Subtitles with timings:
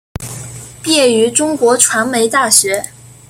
[0.81, 2.83] 毕业于中国传媒大学。